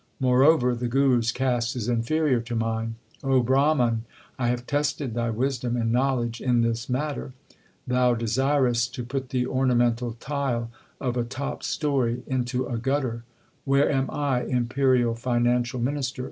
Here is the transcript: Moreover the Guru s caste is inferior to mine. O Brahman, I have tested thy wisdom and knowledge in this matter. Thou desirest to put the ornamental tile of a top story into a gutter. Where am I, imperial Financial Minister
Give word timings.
Moreover 0.19 0.73
the 0.73 0.87
Guru 0.87 1.19
s 1.19 1.31
caste 1.31 1.75
is 1.75 1.87
inferior 1.87 2.41
to 2.41 2.55
mine. 2.55 2.95
O 3.23 3.39
Brahman, 3.41 4.03
I 4.39 4.47
have 4.47 4.65
tested 4.65 5.13
thy 5.13 5.29
wisdom 5.29 5.77
and 5.77 5.91
knowledge 5.91 6.41
in 6.41 6.61
this 6.63 6.89
matter. 6.89 7.33
Thou 7.85 8.15
desirest 8.15 8.95
to 8.95 9.03
put 9.03 9.29
the 9.29 9.45
ornamental 9.45 10.13
tile 10.13 10.71
of 10.99 11.17
a 11.17 11.23
top 11.23 11.61
story 11.61 12.23
into 12.25 12.65
a 12.67 12.79
gutter. 12.79 13.25
Where 13.63 13.91
am 13.91 14.09
I, 14.09 14.41
imperial 14.45 15.13
Financial 15.13 15.79
Minister 15.79 16.19